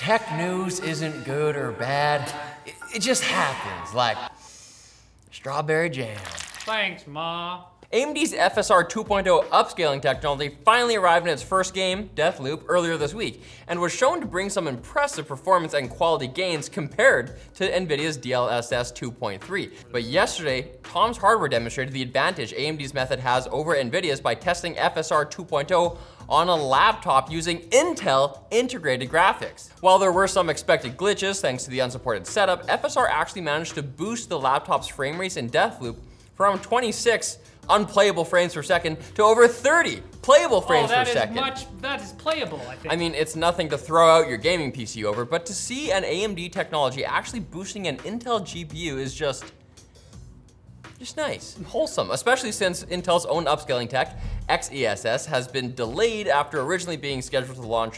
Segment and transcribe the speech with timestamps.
[0.00, 2.26] tech news isn't good or bad.
[2.64, 4.16] It, it just happens, like
[5.30, 6.16] strawberry jam.
[6.64, 7.64] Thanks, Ma.
[7.92, 13.42] AMD's FSR 2.0 upscaling technology finally arrived in its first game, Deathloop, earlier this week,
[13.66, 18.92] and was shown to bring some impressive performance and quality gains compared to NVIDIA's DLSS
[18.92, 19.72] 2.3.
[19.90, 25.28] But yesterday, Tom's Hardware demonstrated the advantage AMD's method has over NVIDIA's by testing FSR
[25.28, 25.98] 2.0
[26.28, 29.70] on a laptop using Intel integrated graphics.
[29.80, 33.82] While there were some expected glitches thanks to the unsupported setup, FSR actually managed to
[33.82, 35.96] boost the laptop's frame rates in Deathloop
[36.36, 37.38] from 26
[37.70, 41.34] unplayable frames per second to over 30 playable Oh, frames that per is second.
[41.36, 41.66] much.
[41.80, 42.60] That is playable.
[42.68, 42.92] I think.
[42.92, 46.02] I mean, it's nothing to throw out your gaming PC over, but to see an
[46.04, 49.44] AMD technology actually boosting an Intel GPU is just
[50.98, 54.18] just nice and wholesome, especially since Intel's own upscaling tech,
[54.50, 57.96] XESS, has been delayed after originally being scheduled to launch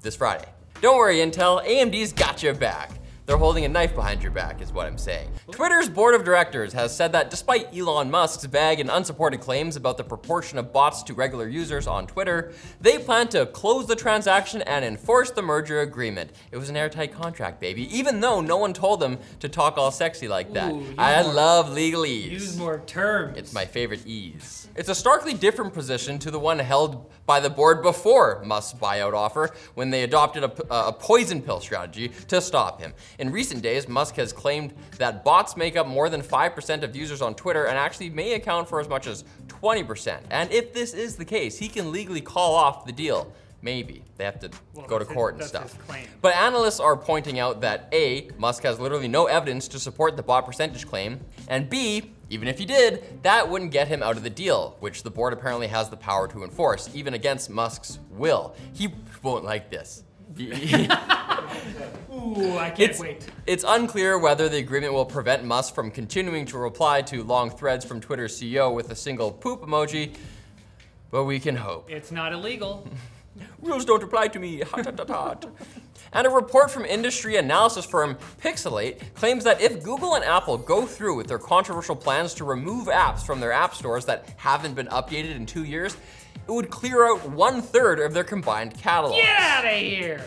[0.00, 0.48] this Friday.
[0.80, 2.90] Don't worry, Intel, AMD's got your back.
[3.26, 5.30] They're holding a knife behind your back, is what I'm saying.
[5.50, 9.96] Twitter's board of directors has said that despite Elon Musk's vague and unsupported claims about
[9.96, 14.60] the proportion of bots to regular users on Twitter, they plan to close the transaction
[14.62, 16.32] and enforce the merger agreement.
[16.52, 19.90] It was an airtight contract, baby, even though no one told them to talk all
[19.90, 20.72] sexy like that.
[20.72, 22.30] Ooh, I more- love legalese.
[22.30, 23.38] Use more terms.
[23.38, 24.68] It's my favorite ease.
[24.76, 29.14] It's a starkly different position to the one held by the board before Musk's buyout
[29.14, 30.52] offer when they adopted a,
[30.88, 32.92] a poison pill strategy to stop him.
[33.18, 37.22] In recent days, Musk has claimed that bots make up more than 5% of users
[37.22, 40.18] on Twitter and actually may account for as much as 20%.
[40.30, 43.32] And if this is the case, he can legally call off the deal.
[43.62, 44.02] Maybe.
[44.18, 45.78] They have to Well, go to that's his- court and stuff.
[46.20, 50.22] But analysts are pointing out that A, Musk has literally no evidence to support the
[50.22, 54.22] bot percentage claim, and B, even if he did, that wouldn't get him out of
[54.22, 58.54] the deal, which the board apparently has the power to enforce, even against Musk's will.
[58.74, 58.92] He
[59.22, 60.02] won't like this.
[62.12, 63.26] Ooh, I can't It's, wait.
[63.46, 67.84] it's unclear whether the agreement will prevent Musk from continuing to reply to long threads
[67.84, 70.14] from Twitter's CEO with a single poop emoji,
[71.10, 71.90] but we can hope.
[71.90, 72.88] It's not illegal.
[73.62, 74.60] Rules don't apply to me.
[74.60, 75.46] Hot, hot, hot, hot.
[76.12, 80.86] And a report from industry analysis firm Pixalate claims that if Google and Apple go
[80.86, 84.86] through with their controversial plans to remove apps from their app stores that haven't been
[84.88, 85.96] updated in two years,
[86.46, 89.16] it would clear out one third of their combined catalog.
[89.16, 90.24] Get out of here.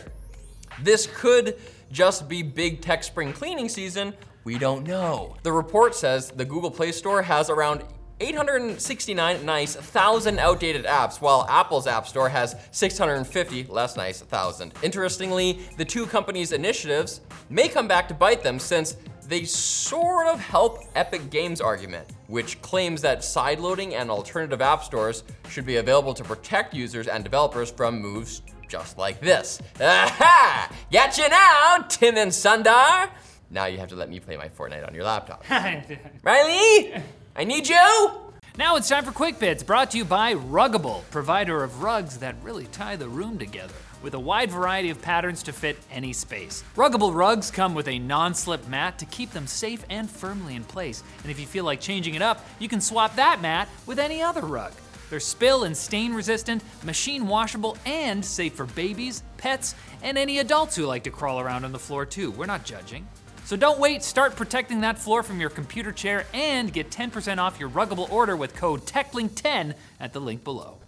[0.81, 1.57] This could
[1.91, 4.13] just be big tech spring cleaning season.
[4.43, 5.35] We don't know.
[5.43, 7.83] The report says the Google Play Store has around
[8.19, 14.73] 869 nice, 1,000 outdated apps, while Apple's App Store has 650 less nice, 1,000.
[14.81, 20.39] Interestingly, the two companies' initiatives may come back to bite them since they sort of
[20.39, 26.13] help Epic Games' argument, which claims that sideloading and alternative app stores should be available
[26.13, 29.61] to protect users and developers from moves just like this.
[29.79, 30.71] Aha!
[30.91, 33.09] Gotcha now, Tim and Sundar!
[33.49, 35.43] Now you have to let me play my Fortnite on your laptop.
[36.23, 36.93] Riley!
[37.35, 38.11] I need you!
[38.57, 42.35] Now it's time for Quick Bits, brought to you by Ruggable, provider of rugs that
[42.41, 43.73] really tie the room together.
[44.01, 46.63] With a wide variety of patterns to fit any space.
[46.75, 50.63] Ruggable rugs come with a non slip mat to keep them safe and firmly in
[50.63, 51.03] place.
[51.23, 54.21] And if you feel like changing it up, you can swap that mat with any
[54.21, 54.71] other rug.
[55.09, 60.75] They're spill and stain resistant, machine washable, and safe for babies, pets, and any adults
[60.75, 62.31] who like to crawl around on the floor too.
[62.31, 63.07] We're not judging.
[63.45, 67.59] So don't wait, start protecting that floor from your computer chair and get 10% off
[67.59, 70.79] your Ruggable order with code TECHLINK10 at the link below.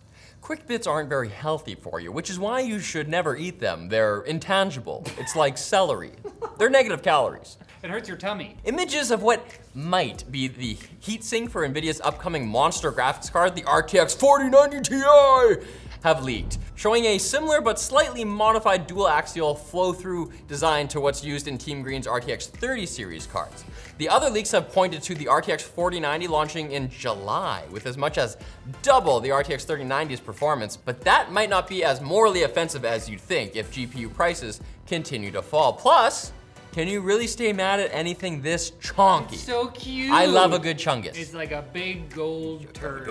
[0.41, 3.87] Quick bits aren't very healthy for you, which is why you should never eat them.
[3.87, 5.05] They're intangible.
[5.17, 6.11] It's like celery.
[6.57, 7.57] They're negative calories.
[7.81, 8.57] It hurts your tummy.
[8.65, 9.41] Images of what
[9.73, 15.65] might be the heatsink for NVIDIA's upcoming monster graphics card, the RTX 4090 Ti,
[16.03, 21.23] have leaked, showing a similar but slightly modified dual axial flow through design to what's
[21.23, 23.63] used in Team Green's RTX 30 series cards.
[23.97, 28.17] The other leaks have pointed to the RTX 4090 launching in July with as much
[28.17, 28.35] as
[28.81, 33.21] double the RTX 3090's performance, but that might not be as morally offensive as you'd
[33.21, 35.71] think if GPU prices continue to fall.
[35.71, 36.33] Plus,
[36.71, 39.35] can you really stay mad at anything this chonky?
[39.35, 40.11] So cute.
[40.11, 41.17] I love a good chungus.
[41.17, 43.07] It's like a big gold turd.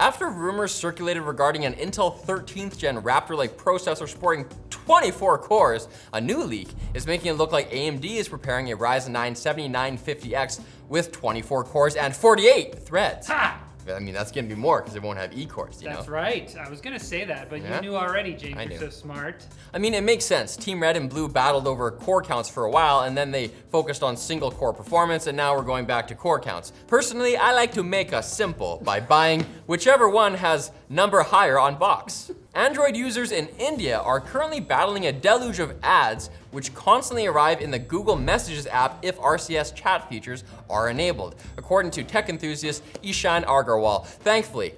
[0.00, 6.20] After rumors circulated regarding an Intel 13th gen Raptor Lake processor sporting 24 cores, a
[6.20, 11.12] new leak is making it look like AMD is preparing a Ryzen 9 7950X with
[11.12, 13.26] 24 cores and 48 threads.
[13.28, 13.69] Ha!
[13.94, 16.12] I mean, that's gonna be more because it won't have E cores, you That's know?
[16.12, 16.54] right.
[16.56, 17.76] I was gonna say that, but Yeah.
[17.76, 18.56] you knew already, James.
[18.58, 18.78] I You're knew.
[18.78, 19.44] so smart.
[19.74, 20.56] I mean, it makes sense.
[20.56, 24.02] Team Red and Blue battled over core counts for a while, and then they focused
[24.02, 26.72] on single core performance, and now we're going back to core counts.
[26.86, 31.76] Personally, I like to make us simple by buying whichever one has number higher on
[31.76, 32.30] box.
[32.60, 37.70] Android users in India are currently battling a deluge of ads which constantly arrive in
[37.70, 43.44] the Google Messages app if RCS chat features are enabled, according to tech enthusiast Ishan
[43.44, 44.04] Agarwal.
[44.04, 44.74] Thankfully,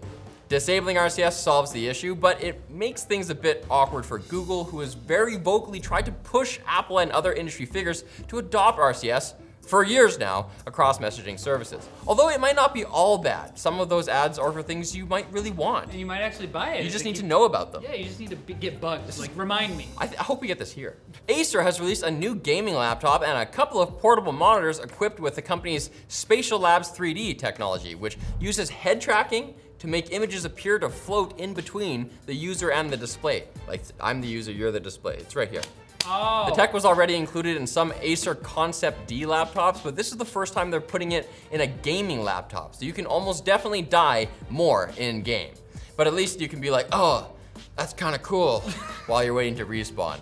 [0.48, 4.78] Disabling RCS solves the issue, but it makes things a bit awkward for Google, who
[4.78, 9.34] has very vocally tried to push Apple and other industry figures to adopt RCS
[9.66, 11.88] for years now across messaging services.
[12.06, 15.06] Although it might not be all bad, some of those ads are for things you
[15.06, 15.90] might really want.
[15.90, 16.84] And you might actually buy it.
[16.84, 17.82] You just need to know about them.
[17.82, 19.06] Yeah, you just need to be, get bugged.
[19.06, 19.88] Just like remind me.
[19.98, 20.96] I, th- I hope we get this here.
[21.28, 25.36] Acer has released a new gaming laptop and a couple of portable monitors equipped with
[25.36, 30.88] the company's Spatial Labs 3D technology, which uses head tracking to make images appear to
[30.88, 33.42] float in between the user and the display.
[33.66, 35.16] Like I'm the user, you're the display.
[35.16, 35.62] It's right here.
[36.06, 36.46] Oh.
[36.48, 40.24] The tech was already included in some Acer Concept D laptops, but this is the
[40.24, 42.76] first time they're putting it in a gaming laptop.
[42.76, 45.50] So you can almost definitely die more in game.
[45.96, 47.32] But at least you can be like, oh,
[47.74, 48.60] that's kind of cool,
[49.08, 50.20] while you're waiting to respawn.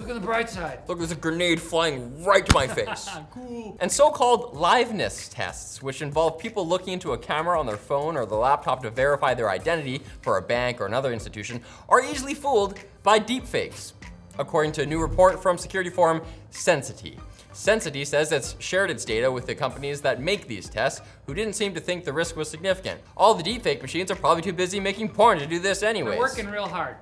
[0.00, 0.80] Look at the bright side.
[0.88, 3.06] Look, there's a grenade flying right to my face.
[3.32, 3.76] Cool.
[3.80, 8.24] And so-called liveness tests, which involve people looking into a camera on their phone or
[8.24, 11.60] the laptop to verify their identity for a bank or another institution,
[11.90, 13.92] are easily fooled by deepfakes,
[14.38, 17.18] according to a new report from security forum Sensity.
[17.52, 21.54] Sensity says it's shared its data with the companies that make these tests, who didn't
[21.54, 23.00] seem to think the risk was significant.
[23.18, 26.14] All the deepfake machines are probably too busy making porn to do this anyways.
[26.14, 26.96] We're working real hard.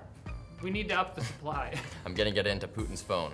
[0.62, 1.74] We need to up the supply.
[2.06, 3.32] I'm gonna get into Putin's phone.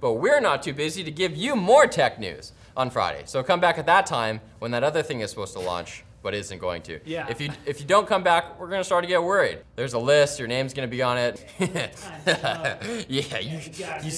[0.00, 3.22] But we're not too busy to give you more tech news on Friday.
[3.26, 6.34] So come back at that time when that other thing is supposed to launch, but
[6.34, 6.98] isn't going to.
[7.04, 7.28] Yeah.
[7.28, 9.58] If you if you don't come back, we're gonna start to get worried.
[9.76, 11.46] There's a list, your name's gonna be on it.
[13.08, 14.10] yeah, you, you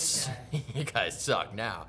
[0.53, 1.87] you, you guys suck now.